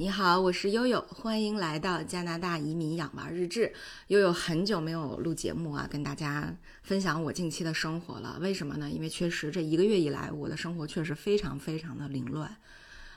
[0.00, 3.72] 你好，我是悠悠，欢迎来到加拿大移民养娃日志。
[4.06, 8.38] 悠悠很久没有录节目啊，跟大家分享我近期的生活了。
[8.40, 8.88] 为什么呢？
[8.88, 12.56] 因为确实这一个月以来，我的生活确实非常非常的凌乱。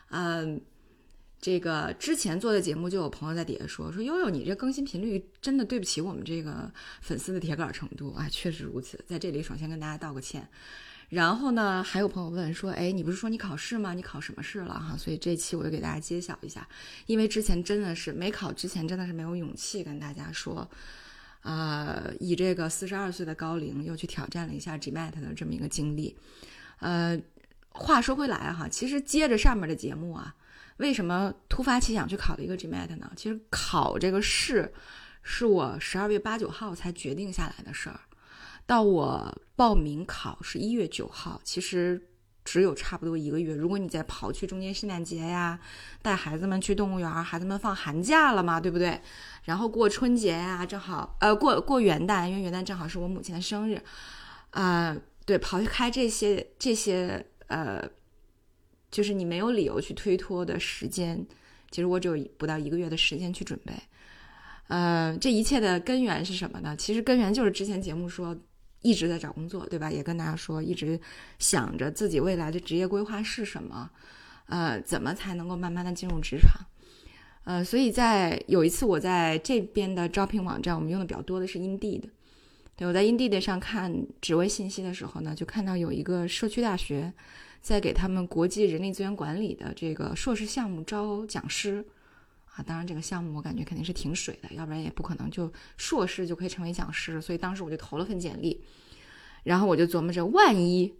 [0.09, 0.59] 嗯，
[1.39, 8.99] 这个之前做的节目就有朋友在底下说说悠悠，你这更新频率真的对不起我们这个粉丝的铁杆程度啊，确实如此。
[9.05, 10.49] 在这里首先跟大家道个歉。
[11.11, 13.93] 然后呢，还有朋友问说：“哎，你不是说你考试吗？
[13.93, 16.65] 你考什么试了哈？”所以这期我就给大家揭晓一下，
[17.05, 20.65] 因为之前真的是没考之前真的是没有勇气跟大家说，
[21.41, 26.15] 呃，以这个四十二岁的高龄又去挑战了一下 GMAT 的这么一个经历。
[26.79, 27.19] 呃，
[27.71, 30.33] 话说回来哈，其实接着上面的节目啊，
[30.77, 33.11] 为什么突发奇想去考了一个 GMAT 呢？
[33.17, 34.73] 其实考这个试
[35.23, 37.99] 是我十二月八九号才决定下来的事儿。
[38.65, 42.09] 到我报名考是一月九号，其实
[42.43, 43.53] 只有差不多一个月。
[43.53, 45.59] 如果你再刨去中间圣诞节呀，
[46.01, 48.99] 带孩子们去动物园，孩子们放寒假了嘛，对不对？
[49.43, 53.79] 然后过春节呀，正好呃过过元旦，因为元旦正好是我母亲的生日，
[54.51, 57.87] 啊，对，刨开这些这些呃，
[58.89, 61.23] 就是你没有理由去推脱的时间，
[61.69, 63.73] 其实我只有不到一个月的时间去准备。
[64.69, 66.75] 呃，这一切的根源是什么呢？
[66.75, 68.35] 其实根源就是之前节目说。
[68.81, 69.91] 一直在找工作，对吧？
[69.91, 70.99] 也跟大家说，一直
[71.37, 73.89] 想着自己未来的职业规划是什么，
[74.47, 76.65] 呃，怎么才能够慢慢的进入职场，
[77.43, 82.03] 呃，所以在有一次我在这边的招聘网站，我们用的比较多的是 Indeed，
[82.75, 87.13] 对，我在 Indeed 上看职位信息的时候呢，就看到有一个社区大学
[87.61, 91.85] 在给他们国际人力资源管理的这个硕士项目招讲师。
[92.53, 97.21] 啊，当然这个项目我感觉肯定是挺水的，要不然也不可能就硕士就可以成为讲师。
[97.21, 98.61] 所以当时我就投了份简历，
[99.43, 100.93] 然后我就琢磨着，万一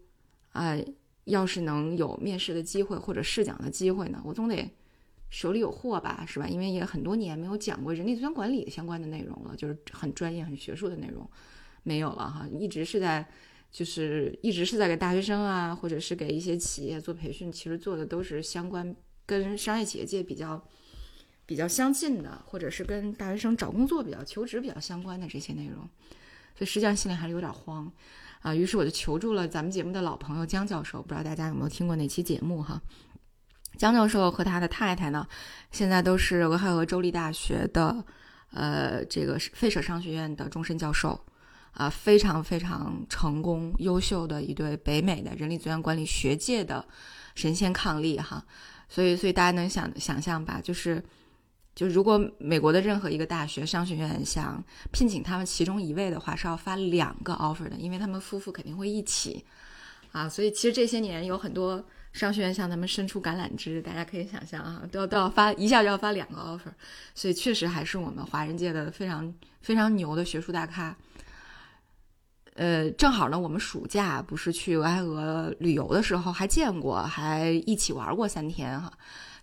[0.53, 0.77] 啊，
[1.25, 4.71] 要是能有面试的机会或者试讲的机会呢，我总得
[5.29, 6.47] 手里有货吧，是吧？
[6.47, 11.29] 因为也很多年没有讲过人力资源管理相关的内容了，就是很专业、很学术的内容
[11.83, 13.27] 没有了哈，一直是在
[13.69, 20.65] 就是一直是在给大学生啊，或者是给一些企业做培训，其实做的都是相关跟商业企业界比较。
[21.51, 25.79] 比较相近的，或者是跟大学生找工作比较、求职比较相关的这些内容，
[26.55, 27.91] 所以实际上心里还是有点慌
[28.41, 28.55] 啊。
[28.55, 32.81] 于是我就求助了咱们节目的老朋友姜教授，不知道大家有没有听过那期节目哈？
[33.75, 35.27] 姜教授和他的太太呢，
[35.71, 38.01] 现在都是俄亥俄州立大学的
[38.51, 41.19] 呃这个费舍商学院的终身教授
[41.73, 46.87] 啊，非常非常成功、优秀的一对北美的人力资源管理学界的
[47.35, 48.41] 神仙伉俪哈。
[48.87, 51.03] 所以，所以大家能想想象吧，就是。
[51.73, 59.43] 就如果美国的任何一个大学商学院想聘请他们其中一位的话，是要发两个 offer 的，因为他们夫妇肯定会一起
[60.11, 60.27] 啊。
[60.27, 66.73] 所以其实这些年有很多商学院向他们伸出橄榄枝，大家可以想象啊，都要都要发一下就要发两个 offer。
[67.15, 70.95] 所以确实还是我们华人界的非常非常牛的学术大咖。
[72.55, 78.91] 呃，正好呢，我们暑假不是去俄亥俄旅游的时候还见过，还一起玩过三天哈。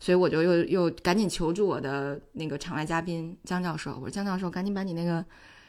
[0.00, 5.24] 所以我就又又赶紧求助我的那个场外嘉宾江教授，我说江教授，赶紧把你那个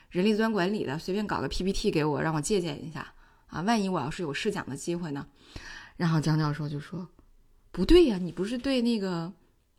[0.09, 3.11] 人力资源管理的随便搞个 PPT 给我，让我借鉴一下
[3.47, 5.25] 啊，万一我要是有试讲的机会呢？
[5.97, 7.07] 然后江教授就说
[7.71, 9.33] ：“不对呀，你不是对那个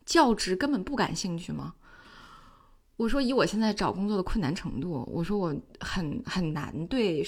[0.04, 1.74] 教职根本不感兴趣吗？”
[2.98, 7.24] 我说：“以我现在找工作的困难程度，我说我很很难对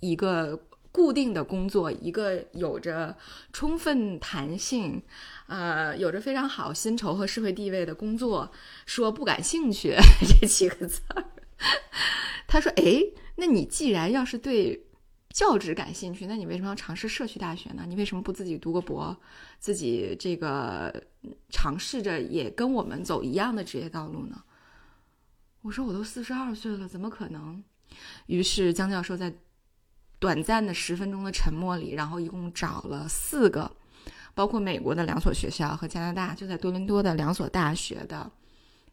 [0.00, 0.58] 一个。”
[0.92, 3.16] 固定的工作，一个有着
[3.50, 5.02] 充分弹性，
[5.46, 8.52] 呃，有着非常好薪酬和社会地位的工作，
[8.84, 9.96] 说不感兴趣
[10.38, 11.24] 这几个字儿。
[12.46, 13.02] 他说：“哎，
[13.36, 14.84] 那你既然要是对
[15.30, 17.84] 教职感兴趣，那你为什么要尝试社区大学呢？
[17.88, 19.18] 你为什么不自己读个博，
[19.58, 21.02] 自己这个
[21.48, 24.42] 尝试着也跟我们走一样的职业道路呢？”
[25.62, 27.64] 我说：“我都四十二岁了，怎么可能？”
[28.26, 29.32] 于是江教授在。
[30.22, 33.68] 短暂的十分钟的沉默里，然后一共找了四个，
[34.36, 38.30] 包括美国的两所学校和加拿大就在多伦多的两所大学的，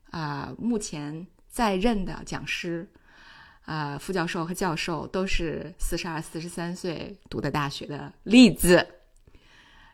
[0.10, 2.90] 啊，目前在任的讲师，
[3.66, 8.88] 啊，副教授和教授都是四十二、四十三岁读的大学的例子，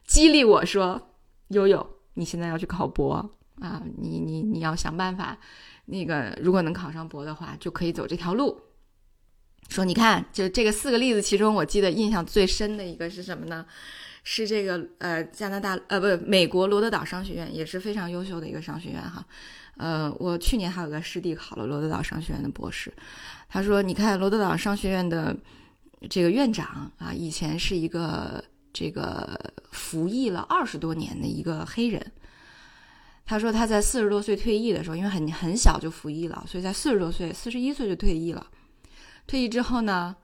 [0.08, 1.10] 激励我说
[1.52, 3.16] ：“悠悠，你现在要去考博
[3.60, 5.38] 啊，你你你要想办法，
[5.84, 8.58] 那个如果能考上博的话，就可以走这条路。”
[9.70, 13.66] 说，你看，就这个四个例子，其中我记得印象最深的一个是什么呢？
[14.24, 19.24] 是这个呃，加拿大呃，不，美国罗德岛商学院也是非常优秀的一个商学院哈。
[19.78, 22.92] 呃，我去年还有个师弟考了罗德岛商学院的博士，
[23.50, 25.36] 他说，你看罗德岛商学院的
[26.10, 29.40] 这个院长啊，以前是一个这个
[29.72, 32.12] 服役了二十多年的一个黑人，
[33.26, 38.48] 他说他在四十多岁退役的时候，因为很很小就服役了，所以在四十多岁，四十一岁就退役了。
[39.28, 40.16] 退役之后呢，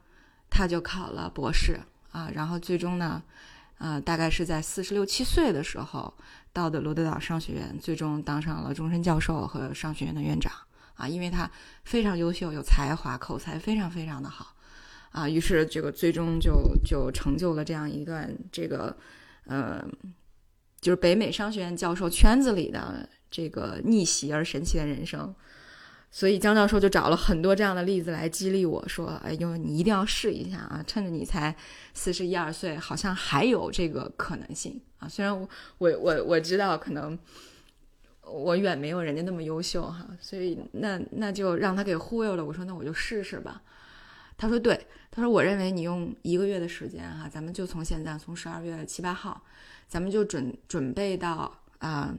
[0.48, 3.22] 他就考了博士啊，然后最终呢，
[3.78, 6.12] 呃，大概是在四十六七岁的时候
[6.52, 10.52] 到的罗德岛商学院，最终当上了终身教授和商学院的院长
[10.94, 11.50] 啊，因为他
[11.84, 14.54] 非常优秀，有才华，口才非常非常的好
[15.10, 18.96] 啊，于是这个最终就就成就了这样一段这个
[19.44, 19.84] 呃。
[20.80, 25.32] 就是北美商学院教授圈子里的这个逆袭而神奇的人生，
[26.14, 30.84] 所以江教授就找了很多这样的例子来激励我说：“哎呦，你一定要试一下啊！
[30.86, 31.56] 趁着你才
[31.94, 35.08] 四十一二岁，好像还有这个可能性啊！
[35.08, 35.48] 虽然我
[35.78, 37.18] 我我我知道可能
[38.24, 42.44] 我远没有人家那么优秀哈，所以那那就让他给忽悠了。
[42.44, 43.62] 我说那我就试试吧。
[44.36, 49.42] 他说对，他说我认为你用一个月的时间哈，咱们就从现在从十二月七八号。”
[49.88, 52.14] 咱们就准准备到啊，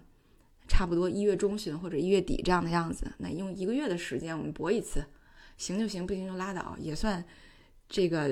[0.73, 3.13] 差不多一月中旬或者一月底这样的样子。
[3.19, 5.05] 那用一个月的时间，我们搏一次，
[5.55, 7.23] 行就行，不行就拉倒，也算
[7.87, 8.27] 这个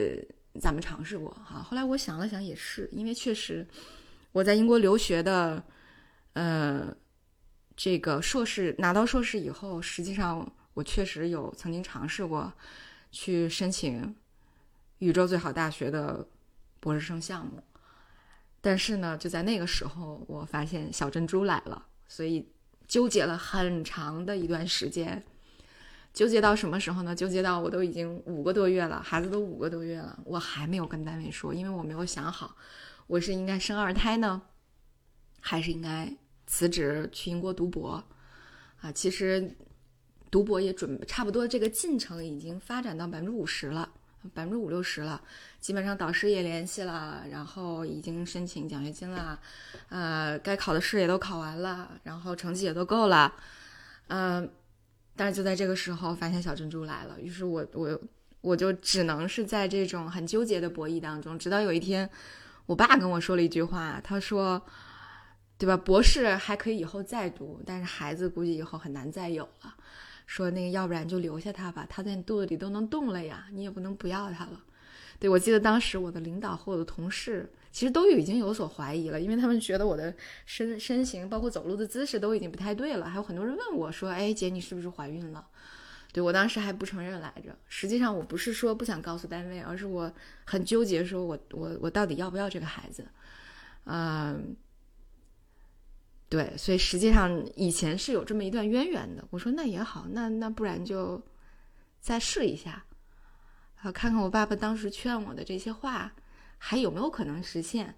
[0.59, 1.61] 咱们尝试过哈。
[1.61, 3.67] 后来我想了想，也是因为确实
[4.31, 5.63] 我在英国留学的，
[6.33, 6.91] 呃，
[7.75, 12.51] 这个硕士拿到硕士以后，实际上我确实有曾经尝试过
[13.11, 14.15] 去申请
[14.97, 16.27] 宇宙最好大学的
[16.79, 17.61] 博士生项目。
[18.61, 22.46] 但是呢，就在那个时候，我发现小珍珠来了，所以
[22.90, 25.24] 纠结了很长的一段时间。
[26.13, 27.16] 纠结到什么时候呢？
[27.16, 32.58] 纠结到我都已经五个多月了，孩子都五个多月了，我还没有跟单位说，因为我没有想好，
[33.08, 34.42] 我是应该生二胎呢，
[35.40, 36.13] 还是应该
[36.46, 38.04] 辞职去英国读博？
[38.81, 39.56] 啊，其实
[40.30, 43.90] 读博也准差不多，这个进程已经发展到百分之五十了。
[44.33, 45.21] 百分之五六十了，
[45.59, 49.39] 基本上导师也联系了，然后已经申请奖学金了，
[49.89, 53.33] 呃，该考的试也都考完了，然后成绩也都够了，
[54.07, 54.50] 嗯，
[55.15, 58.00] 但是就在这个时候，发现小珍珠来了，于是我我
[58.41, 62.09] 我就只能是在这种很纠结的博弈当中，直到有一天，
[62.65, 64.62] 我爸跟我说了一句话，他说，
[65.57, 69.75] 对吧，博士还可以以后再读，但是孩子估计以后很难再有了。
[70.31, 74.63] 说那个，要不然就留下他吧，他在你肚子里都能动了呀，你也不能不要他了。
[75.19, 83.10] 对我记得当时我的领导和我的同事其实都已经有所怀疑了，因为他们觉得我的身身形，包括走路的姿势都已经不太对了。
[83.10, 85.45] 还有很多人问我说：“哎，姐，你是不是怀孕了？”
[86.13, 87.54] 对我当时还不承认来着。
[87.68, 90.10] 实际上我不是说不想告诉单位，而是我
[90.45, 93.06] 很纠结，说我我我到底要不要这个孩子？
[93.84, 94.56] 嗯。
[96.31, 99.28] 对，所以实际上以前是有这么一段渊源的。
[99.31, 101.22] 我说那也好，那那不然就
[102.00, 102.86] 再试一下，
[103.81, 106.10] 啊，看看我爸爸当时劝我的这些话
[106.57, 107.94] 还有没有可能实现。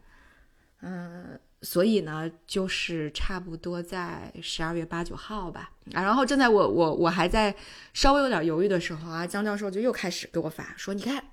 [0.82, 5.70] 嗯，所以呢，就是差不多在十二月八九号吧。
[5.94, 7.56] 啊，然后正在我我我还在
[7.94, 11.24] 稍微有点犹豫的时候啊，江教授就又开始给我发说，你看，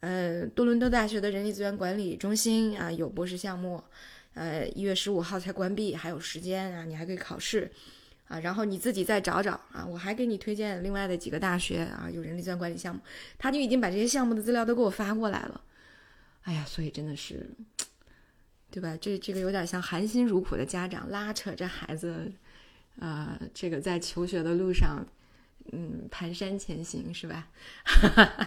[0.00, 3.82] 呃，多伦多大学的人力资源管理中心啊有博士项目。
[4.36, 7.72] 呃，一月十五号才关闭，还有时间啊，你还可以考试，
[8.28, 13.00] 啊，然后你自己再找找啊，我还给你推荐另外的几个大学啊，有人力资源管理项目，
[13.38, 15.62] 他就已经把这些项目的资料都给我发过来了，
[16.42, 17.48] 哎呀，所以真的是，
[18.70, 18.94] 对吧？
[19.00, 22.30] 这这个有点像含辛茹苦的家长拉扯着孩子，
[22.98, 25.02] 呃，这个在求学的路上，
[25.72, 27.48] 嗯，蹒跚前行，是吧？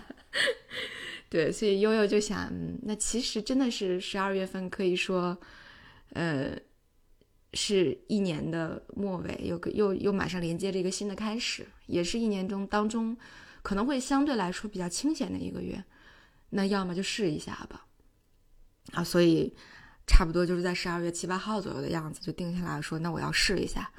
[1.30, 2.48] 对，所以悠悠就想，
[2.84, 5.36] 那其实真的是十二月份可以说。
[6.14, 6.58] 呃，
[7.54, 13.16] 是一年的末尾，又又又马上连接着一个新的开始，也是一年中当中
[13.62, 15.84] 可能会相对来说比较清闲的一个月。
[16.52, 17.86] 那要么就试一下吧，
[18.94, 19.54] 啊，所以
[20.08, 23.92] 差不多就是在十二月七八号左右的样子就定下来说，那我要试一下。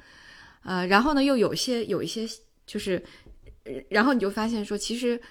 [0.63, 2.27] 呃，然后呢，又有些有一些
[2.65, 3.01] 就是，
[3.89, 5.21] 然后你就发现说，其实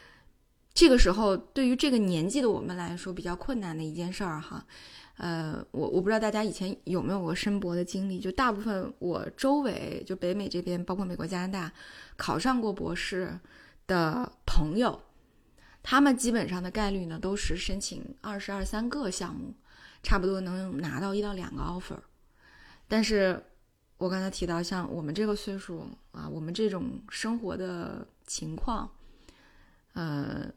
[0.73, 4.67] 这个时候对于这个年纪的我们来说比较困难的一件事儿哈。
[5.23, 11.73] 呃，我我不知道大家以前有没有过申博的经历，就大部分我周围就北美这边，包括美国、加拿大，
[12.17, 13.39] 考上过博士
[13.87, 14.99] 的朋友，
[15.83, 19.53] 他们基本上的概率呢都是申请二十二三个项目，
[20.03, 21.99] 差不多能拿到一到两个 offer。
[22.89, 23.45] 但是
[23.99, 28.91] 我刚才提到，像我们这个岁数啊，我们这种生活的情况，
[29.93, 30.51] 呃。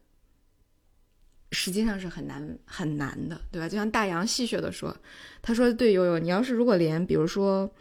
[1.54, 3.70] 实际上是很难很难的，对吧？
[3.70, 4.96] 就像大洋戏谑的说，
[5.42, 7.72] 他说：“对悠悠，你要是如果连比如说，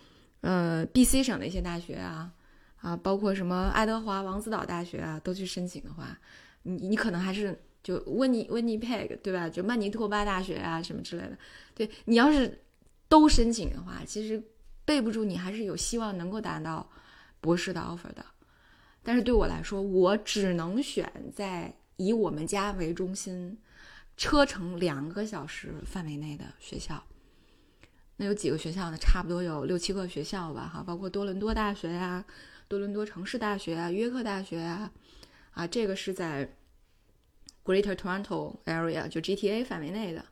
[0.43, 2.31] 呃，B C 省的一些大学啊，
[2.77, 6.19] 啊，包括什么爱德华王子岛大学啊，都去申请的话，
[6.65, 9.49] 你你可能还是就温尼温尼佩克，对吧？
[9.49, 11.39] 就曼尼托巴大学啊什么之类的，
[11.75, 12.61] 对你要是
[13.09, 14.43] 都申请的话，其实
[14.85, 16.89] 备不住你还是有希望能够达到
[17.41, 18.25] 博士的 offer 的。
[19.03, 23.59] 但是对我来说，我只能选在以我们家为中心，
[24.17, 27.03] 车程两个小时范围内的学校。
[28.17, 28.97] 那有几个学校呢？
[28.97, 32.25] 差不多有六七个学校吧，哈，包括多伦多大学呀、
[32.69, 34.93] 多伦多城市大学啊、约克大学啊，
[35.53, 36.55] 啊，这个是在
[37.65, 40.25] Greater Toronto Area 就 GTA 范围内的。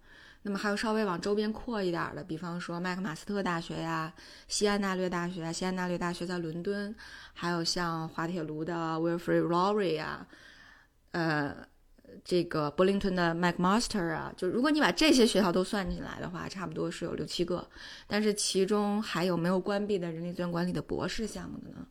[0.43, 4.13] 那么还有稍微往周边扩一点的，比方说麦克马斯特大学呀、
[4.49, 6.95] 西安大略大学，西安大略大学在伦敦，
[7.35, 10.27] 还有像滑铁卢的 Wilfrid Laurier 呀，
[11.13, 11.69] 呃。
[12.25, 17.67] 这个柏林顿的 McMaster 啊，就如果你把这些学校都算进来的话，差不多是有六七个。
[18.07, 21.87] 但是其中还有没有关闭的人力资源管理的博士项目的呢？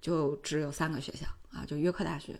[0.00, 2.38] 就只有三个学校啊，就约克大学、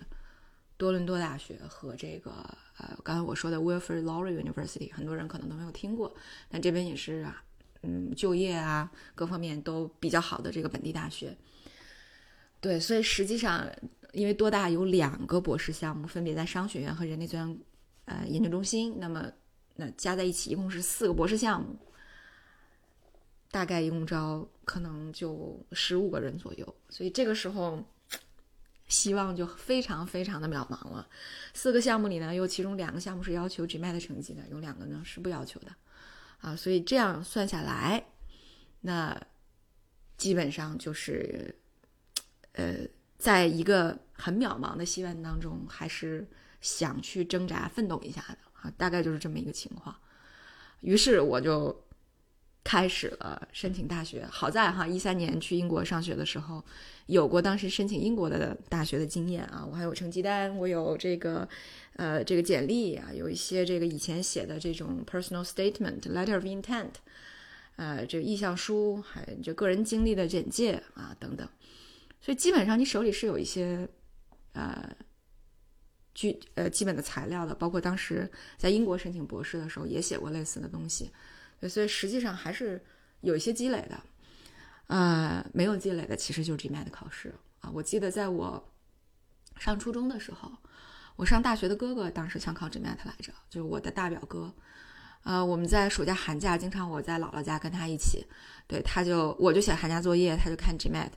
[0.77, 2.31] 多伦多大学和这个
[2.79, 6.15] 呃，刚才我说的 Wilfrid Laurier University，很多人可能都没有听过。
[6.49, 7.43] 但这边也是啊，
[7.83, 11.37] 嗯，就业啊各方面都比较好的这个本地大学。
[12.61, 13.69] 对，所以实际上。
[14.15, 17.59] 因为多大有两个博士项目，分别在商学院和人力资源
[18.05, 19.31] 呃研究中心，那么
[19.75, 21.77] 那加在一起一共是四个博士项目，
[23.51, 27.85] 大概一共招可能就十五个人左右，所以这个时候
[28.87, 31.09] 希望就非常非常的渺茫了。
[31.53, 35.75] 四个项目里呢，有其中两个项目是要求 GMAT 成绩的，有两个呢是不要求的，
[36.41, 38.05] 啊，所以这样算下来，
[38.81, 39.21] 那
[40.17, 41.55] 基本上就是
[42.53, 42.87] 呃。
[43.25, 46.29] 在一个很渺茫的希望当中，还是
[46.61, 49.97] 想去挣扎奋斗一下的啊，大概就是这么一个情况。
[50.83, 51.75] 于是我就
[52.63, 54.27] 开始了申请大学。
[54.31, 56.63] 好在哈，一三年去英国上学的时候，
[57.07, 61.49] 有过当时申请英国的大学的经验啊，我还有成绩单，我有这个
[61.97, 66.91] 呃这个简历啊，有一些这个以前写的这种 personal statement、letter of intent，
[67.77, 71.49] 呃，这意向书，还就个人经历的简介啊等等。
[72.25, 73.87] 所以基本上你手里是有一些，
[74.55, 74.97] 呃，
[76.15, 78.27] 具呃基本的材料的，包括当时
[78.57, 81.13] 在英国申请博士的时候也写过类似的东西，
[81.69, 82.83] 所以实际上还是
[83.21, 84.03] 有一些积累的。
[84.87, 87.71] 呃，没有积累的其实就是 GMAT 考试啊。
[87.71, 88.73] 我记得在我
[89.59, 90.51] 上初中的时候，
[91.17, 94.51] 我上大学的哥哥当时想考 GMAT 来着，就是我的大表哥。
[95.25, 98.25] 呃，我们在暑假寒假经常我在姥姥家跟他一起，
[98.69, 101.09] 对，他就我就写寒假作业，他就看 GMAT。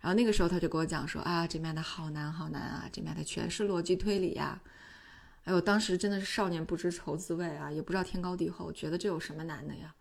[0.00, 4.60] 然后那个时候他就跟我讲说啊，，GMAT 好难好难啊，，GMAT 全是逻辑推理呀。
[5.44, 9.94] 哎呦，当时真的是少年不知愁滋味啊，也不知道天高地厚，觉得这有什么难的呀？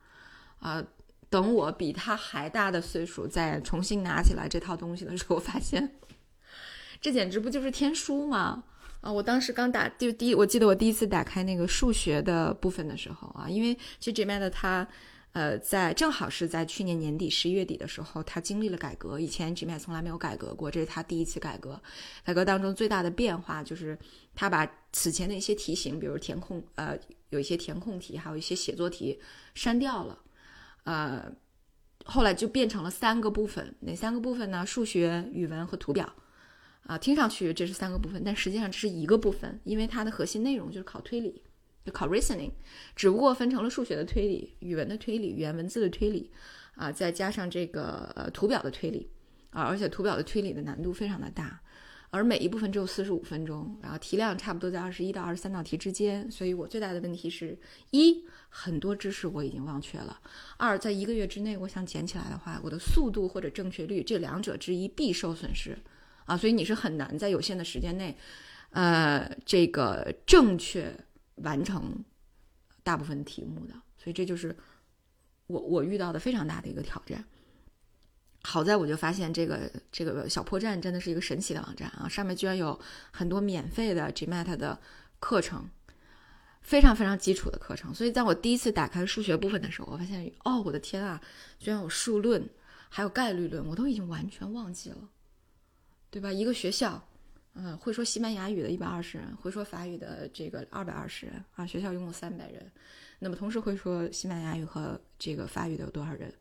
[0.60, 0.84] 啊，
[1.30, 5.96] 等我比他还大的岁数再重新拿起来这套东西的时候，发现
[7.02, 8.64] 这简直不就是天书吗？
[9.06, 14.88] 啊，我当时刚打就第一，我记得我第一次打开那个数学的部分的时候啊，因为其实这面的它。
[15.34, 19.20] 呃，在正好是在去年年底十一月底的时候，他经历了改革。
[19.20, 21.78] 以前 GMA 从来没有改革过，这是他第一次改革。
[22.24, 24.00] 改革当中最大的变化就是
[24.34, 26.98] 他把此前的一些题型，比如填空，呃，
[27.32, 29.20] 有一些填空题，还有一些写作题
[29.56, 30.18] 删掉了。
[30.86, 31.30] 呃，
[32.06, 34.66] 后来就变成了三个部分，哪三个部分呢？
[34.66, 36.10] 数学、语文和图表。
[36.86, 41.44] 啊，听上去这是三个部分，但实际上这是一个部分，因为它的核心内容就是考推理。
[41.86, 42.50] 就考 reasoning，
[42.96, 46.32] 只不过分成了数学的推理、语文的推理、语言文字的推理，
[46.74, 49.08] 啊，再加上这个呃图表的推理，
[49.52, 51.62] 啊，而且图表的推理的难度非常的大，
[52.10, 57.56] 而每一部分只有四十五分钟，然后题量差不多在二十一到二十三道题之间，所以我最大的问题是
[57.92, 60.20] 一很多知识我已经忘却了，
[60.58, 65.78] 二在一个月之内我想捡起来的话，我的速度或者正确率这两者之一必受损失，
[66.26, 68.18] 啊，所以你是很难在有限的时间内，
[68.72, 70.96] 呃，这个正确。
[71.44, 72.02] 完成
[72.82, 74.56] 大部分题目的，所以这就是
[75.48, 77.26] 我我遇到的非常大的一个挑战。
[78.44, 82.80] 好在我就发现这个这个小破站真的是一个神奇的网站啊，上面居然有
[83.12, 84.80] 很多免费的 GMAT 的
[85.20, 85.70] 课程，
[86.62, 87.94] 非常非常基础的课程。
[87.94, 91.22] 所以在我第一次打开数学部分的时候，我发现哦，我的天啊，
[91.60, 92.50] 居然有数论，
[92.88, 95.10] 还有概率论，我都已经完全忘记了，
[96.16, 96.32] 对吧？
[96.32, 97.06] 一个学校。
[97.56, 102.72] 嗯，会说西班牙语的一百二十人，会说法语的这个二百二十人啊，学校一共三百人。
[103.20, 106.34] 那么同时会说西班牙语和这个法语的有多少人？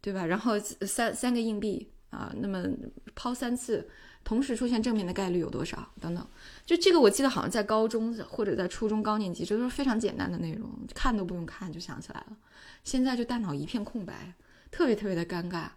[0.00, 0.24] 对吧？
[0.24, 2.66] 然后三三个硬币啊，那么
[3.14, 3.86] 抛三次，
[4.24, 5.86] 同时出现正面的概率有多少？
[6.00, 6.26] 等等，
[6.64, 12.36] 就这个我记得好像在高中或者在初中高年级，这都是非常简单的内容，看都不用看就想起来了。
[12.84, 14.34] 现在就大脑一片空白，
[14.70, 15.68] 特别特别的尴尬。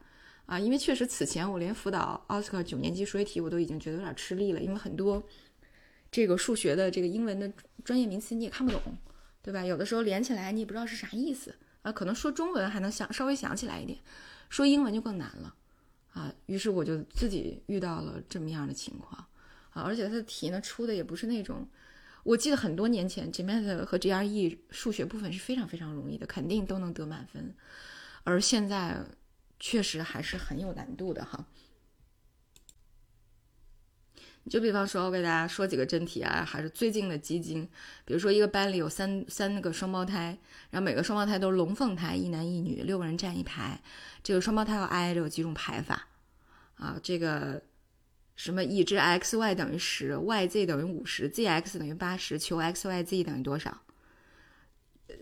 [0.45, 5.23] 啊，因为确实此前我连辅导奥斯卡九年级数学题我都已经觉得有点吃力了，因为很多
[6.11, 7.51] 这个数学的这个英文的
[7.83, 8.81] 专业名词你也看不懂，
[9.41, 9.63] 对吧？
[9.63, 13.97] 有的时候连起来你也不知道是啥意思啊，可能说中文还能想稍微想起来一点，
[14.49, 15.55] 说英文就更难了
[16.11, 16.33] 啊。
[16.45, 19.25] 于是我就自己遇到了这么样的情况
[19.71, 21.67] 啊，而且它的题呢出的也不是那种，
[22.23, 27.55] 我记得很多年前 GMAT 和 GRE 数学部分是非常非常容易的，肯定都能得满分，
[28.23, 28.97] 而现在
[29.65, 31.47] 确实还是很有难度的哈。
[34.49, 37.65] 就比方说，我给大家说几个真题啊，还是最近的基金。
[38.03, 40.37] 比如说，一个班里有三三个双胞胎，
[40.69, 43.81] 然后每个双胞胎都是龙凤胎，一男一女，六个人站一排。
[44.21, 46.09] 这个双胞胎要挨着有几种排法
[46.75, 46.99] 啊？
[47.01, 47.63] 这个
[48.35, 53.81] 什么已知 x y 等于十，y z 等于五十，z x 等于八十，求 x y z 等于多少？
[55.07, 55.15] 呃，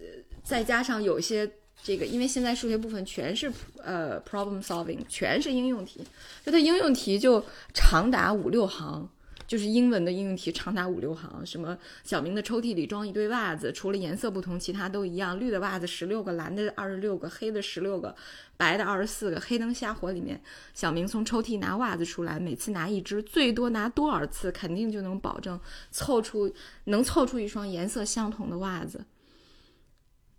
[0.43, 3.51] 再加上有些这个，因为现在数学部分全是
[3.83, 6.01] 呃 problem solving，全是应用题，
[6.45, 9.09] 就它应用题就长达五六行。
[9.47, 15.37] 就是英文的应用题长达五六行，什么小明的抽屉里装一堆袜子，除了颜色不同，其他都一样。
[15.37, 18.15] 绿的袜子十六个，蓝的二十六个，黑的十六个，
[18.55, 19.41] 白的二十四个。
[19.41, 20.41] 黑灯瞎火里面，
[20.73, 25.59] 小明从抽屉拿袜子出来，每次拿一只，最多拿多少次，肯定就能保证
[25.91, 26.49] 凑出
[26.85, 29.03] 能凑出一双颜色相同的袜子。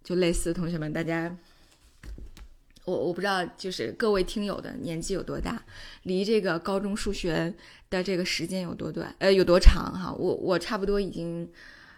[0.02, 1.36] 就类似，同学们，大家。
[2.84, 5.62] 我我不知道，就是各位听友的年纪有多大，
[6.02, 7.54] 离这个高中数学
[7.88, 10.12] 的这个时间有多短，呃，有多长哈？
[10.12, 11.48] 我我差不多已经，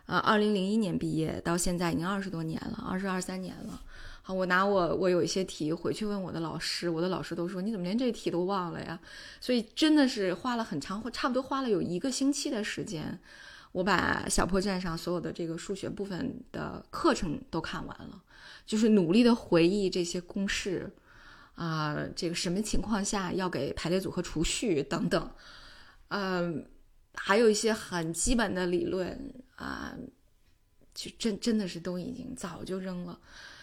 [0.04, 3.80] 呃，二零零一年毕业到现在已经二十多年了，二十二三年了。
[4.20, 9.00] 好，我拿我我有一些题回去问我的老师，我的老师都说你怎么连这题都忘了呀？
[9.40, 13.18] 所以真的是花了很长，或差不多花了有一个星期的时间，
[13.75, 18.23] 我把小破站上所有的这个数学部分的课程都看完了。
[18.64, 20.95] 就是努力的回忆这些公式，
[21.57, 25.31] 啊，这个什么情况下要给排列组合除序等等，
[26.09, 26.64] 嗯，
[27.14, 29.93] 还有一些很基本的理论啊，
[30.95, 33.19] 就真真的是都已经早就扔了，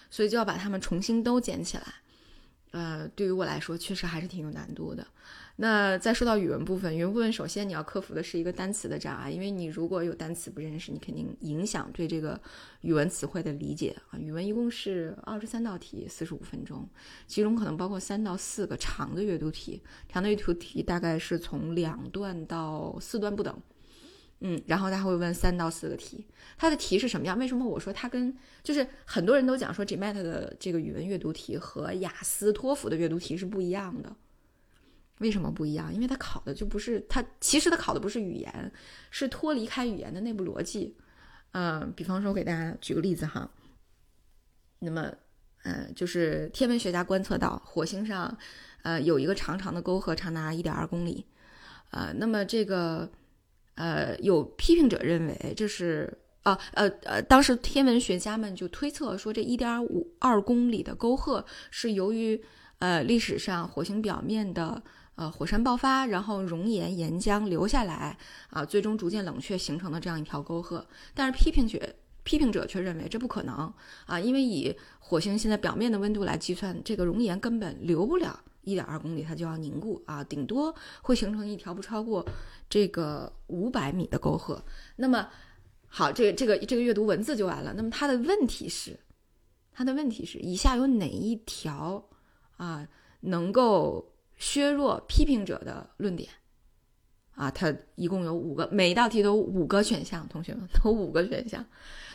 [0.10, 1.86] 所以就要把它们重新都捡起来，
[2.72, 5.08] 呃，对于我来说确实还是挺有难度的。
[5.62, 12.42] 那再说到语文部分，语文部分首先你要克服的是一个单词的障碍，因为你如果有单词不认识，你肯定影响对这个
[12.82, 14.18] 语文词汇的理解啊。
[14.18, 16.90] 语文一共是二十三道题，四十五分钟，
[17.28, 23.56] 其中可能包括三到四个长的阅读题，长的阅读题大概是从两段到四段不等，
[24.40, 26.26] 嗯，然后他会问三到四个题，
[26.58, 27.38] 它的题是什么样？
[27.38, 34.16] 为什么我说它跟就是很多人都讲说 GMAT 的这个语文阅读题和雅思、托福的阅读题是不一样的。
[35.22, 35.94] 为什么不一样？
[35.94, 38.72] 因为它考的就不是它，其实它考的不是语言，
[39.12, 40.98] 是脱离开语言的内部逻辑。
[41.52, 43.50] 嗯，比方说，我给大家举个例子哈。
[44.80, 45.14] 那么，
[45.64, 48.36] 嗯，就是天文学家观测到火星上，
[48.82, 51.26] 呃，有一个长长的沟壑，长达一点二公里。
[51.92, 53.12] 呃，那么这个，
[53.76, 62.42] 呃，有批评者认为这是啊，呃呃，当时天文学家们就推测说，这一点五二公里的沟壑是由于
[62.80, 64.82] 呃历史上火星表面的。
[65.16, 68.18] 呃，火山爆发，然后熔岩岩浆流下来，
[68.50, 70.84] 啊，最终逐渐冷却形成的这样一条沟壑。
[71.14, 71.78] 但是批评者
[72.24, 73.72] 批评者却认为这不可能
[74.06, 82.26] 啊，因为以火星现在表面的温度来计算，这个熔岩根本流不了一点二公里，它就要凝固啊，顶多会形成一条不超过
[82.70, 84.64] 这个五百米的沟壑。
[84.96, 85.28] 那么
[85.88, 87.74] 好，这个这个这个阅读文字就完了。
[87.76, 88.98] 那么它的问题是，
[89.74, 92.04] 它的问题是以下有哪一条
[92.58, 92.88] 啊
[93.20, 94.08] 能够？
[94.42, 96.28] 削弱批评者的论点，
[97.36, 101.64] 啊，它一共有五个，每一道题都五个选项，同学们都五个选项，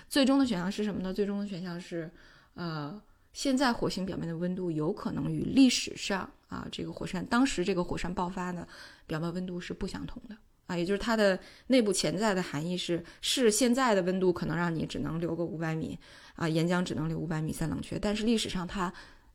[0.08, 1.14] 最终的选项是什么呢？
[1.14, 2.10] 最终的选项是，
[2.54, 3.00] 呃，
[3.32, 8.66] 现在火星表面的温度有可能与历史上啊这个火山当时这个火山爆发的
[9.06, 10.36] 表面温度是不相同的
[10.66, 15.96] 啊，也就是它的内部潜在的含义是，是现在的温度可能让你只能留个五百米
[16.34, 18.92] 啊，岩浆只能留五百米在冷却，但是历史上它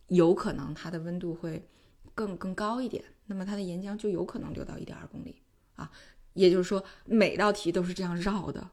[0.07, 1.65] 有可能它的温度会。
[2.13, 5.41] 更更高一点，那么它的岩浆就有可能流到一点二公里
[5.75, 5.89] 啊，
[6.33, 8.69] 也就是说每道题都是这样绕的，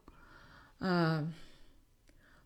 [0.81, 1.33] 嗯，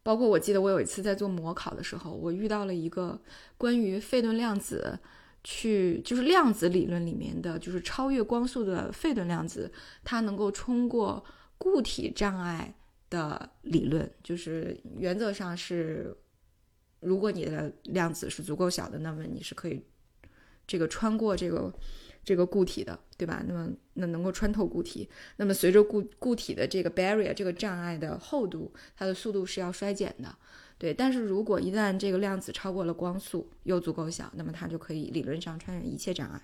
[0.03, 3.21] 包括我记得我有一次在做模考的时候，我遇到了一个
[3.57, 4.99] 关于费顿量子
[5.43, 9.73] 去就是量子理论里面的就是超越光速的费顿量子，
[10.05, 11.25] 它能够冲过
[11.59, 12.75] 固体障碍
[13.11, 16.17] 的理论，就是原则上是
[17.01, 19.85] 如果你的量子是足够小的，那么你是可以。
[20.67, 21.73] 这个穿过这个
[22.25, 23.43] 这个固体的，对吧？
[23.47, 30.35] 那么那能够穿透固体，那么随着固固体的这个 barrier 这个障碍的厚度，它的速度是要衰减的，
[30.79, 30.95] 对。
[30.95, 36.41] 但是如果一旦这个量子超过了光速又足够小，那么它就可以理论上穿越一切障碍。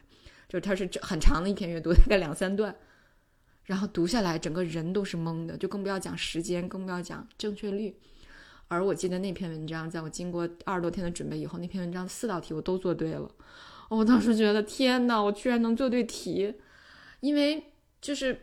[0.48, 2.74] 就是它是很长的一篇阅读，大概两三段，
[3.64, 7.94] 然后读下来整个人都是懵的，就更不要讲时间，更不要讲正确率。
[8.66, 13.30] 而我记得那篇文章，在我经过二十多天的准备以后，那篇文章四道题我都做对了。
[13.88, 16.54] 我当时觉得天呐，我居然能做对题，
[17.20, 17.62] 因为
[18.00, 18.38] 就是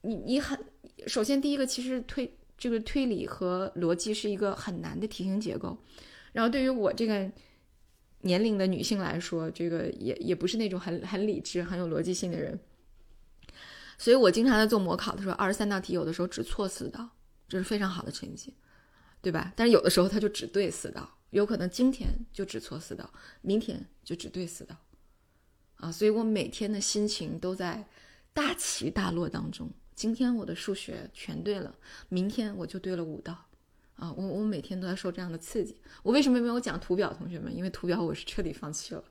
[0.00, 0.58] 你你很
[1.06, 5.76] 首先第一个其实推这个推理和逻辑是一个很难的题型结构，
[6.32, 7.30] 然后对于我这个
[8.22, 12.58] 年龄的女性来说，这个也也不是那种很很理智、很有逻辑性的人，
[13.98, 17.10] 所以我经常在做模考的时候，二十三道题有的时候只错四道，
[17.46, 18.54] 这是非常好的成绩，
[19.20, 19.52] 对吧？
[19.54, 21.10] 但是有的时候他就只对四道。
[21.34, 24.76] 有可能今天就只错四道，明天就只对四道，
[25.78, 27.84] 啊，所以我每天的心情都在
[28.32, 29.68] 大起大落当中。
[29.96, 31.76] 今天我的数学全对了，
[32.08, 33.46] 明天我就对了五道，
[33.96, 35.76] 啊，我我每天都在受这样的刺激。
[36.04, 37.52] 我为什么没有讲图表，同学们？
[37.52, 39.02] 因为图表我是彻底放弃了，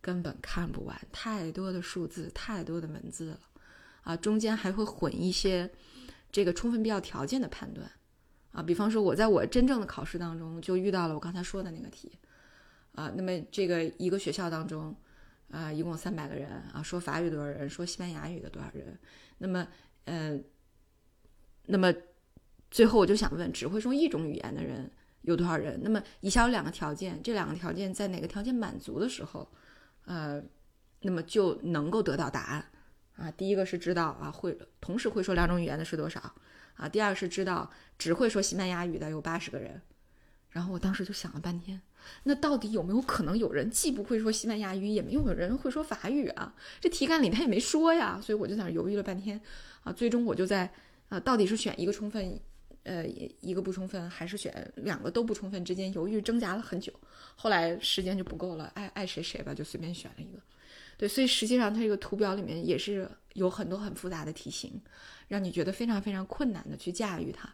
[0.00, 3.40] 根本看不完，太多的数字，太多的文字了，
[4.02, 5.68] 啊，中间还会混一些
[6.30, 7.90] 这个充分必要条件的判断。
[8.58, 12.10] 啊，比方说，我在我真正的考试当中就遇到了我刚才说的那个题，
[12.96, 14.92] 啊，那么这个一个学校当中，
[15.48, 18.98] 啊，一共三百个人啊，说法语多少人，说西班牙语的多少人，
[19.38, 19.64] 那么，
[20.06, 20.42] 嗯，
[21.66, 21.94] 那么
[22.68, 24.90] 最后我就想问，只会说一种语言的人
[25.22, 25.78] 有多少人？
[25.84, 29.48] 那么以下有两个条件，这两个条件在哪个条件满足的时候，
[30.04, 30.42] 呃，
[31.02, 32.64] 那么就能够得到答案
[33.14, 33.30] 啊？
[33.30, 36.34] 第一个是知道啊，会同时会说两种语言的是多少？
[36.78, 39.82] 啊，第二是知道只会说西班牙语的有八十个人，
[40.50, 41.82] 然后我当时就想了半天，
[42.22, 46.54] 那到底有没有可能有人既不会说西班牙语，也没有人会说法语啊？
[46.80, 49.40] 这题干里他也没说呀，所以我就在那犹豫了半天，
[49.82, 50.72] 啊，最终我就在
[51.08, 52.40] 啊，到底是选一个充分，
[52.84, 53.04] 呃，
[53.40, 56.92] 一个不充分，还是选两个都不充分之间犹豫挣扎了很久，
[57.34, 60.40] 后来时间就不够了，爱爱谁谁吧，就随便选了一个。
[60.96, 64.80] 对，所以实际上它这个图表里面也是有很多很复杂的题型。
[65.28, 67.48] 让你觉得非常非常困难的去驾驭它，